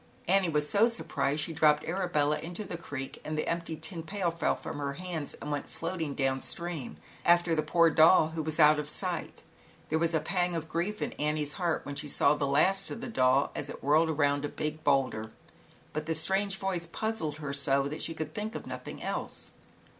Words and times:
Annie 0.27 0.49
was 0.49 0.67
so 0.67 0.87
surprised 0.87 1.43
she 1.43 1.53
dropped 1.53 1.85
Arabella 1.85 2.39
into 2.39 2.63
the 2.63 2.75
creek 2.75 3.21
and 3.23 3.37
the 3.37 3.47
empty 3.47 3.75
tin 3.75 4.01
pail 4.01 4.31
fell 4.31 4.55
from 4.55 4.79
her 4.79 4.93
hands 4.93 5.35
and 5.39 5.51
went 5.51 5.69
floating 5.69 6.15
down 6.15 6.41
stream 6.41 6.97
after 7.23 7.53
the 7.53 7.61
poor 7.61 7.91
doll, 7.91 8.29
who 8.29 8.41
was 8.41 8.55
soon 8.55 8.65
out 8.65 8.79
of 8.79 8.89
sight. 8.89 9.43
There 9.89 9.99
was 9.99 10.13
D 10.13 10.17
a 10.17 10.21
pang 10.21 10.55
of 10.55 10.67
grief 10.67 11.03
in 11.03 11.13
Annie's 11.21 11.53
heart 11.53 11.85
when 11.85 11.93
she 11.93 12.09
saw 12.09 12.33
the 12.33 12.47
last 12.47 12.89
of 12.89 12.99
the 12.99 13.05
old 13.09 13.13
doll 13.13 13.51
as 13.55 13.69
it 13.69 13.83
led 13.83 14.09
around 14.09 14.43
a 14.43 14.49
big 14.49 14.83
boulder, 14.83 15.33
but 15.93 16.07
the 16.07 16.13
/*//> 16.13 16.15
92 16.17 16.17
ZAUBERLINDA, 16.17 16.17
THE 16.17 16.17
WISE 16.17 16.17
WITCH. 16.17 16.19
strai* 16.19 16.41
o 16.73 16.75
e 16.75 16.79
voice 16.79 16.85
puzzled 16.91 17.37
her 17.37 17.53
so 17.53 17.83
that 17.87 18.01
she 18.01 18.13
could 18.15 18.33
think 18.33 18.55
of 18.55 18.65
nothing 18.65 19.03
else. 19.03 19.51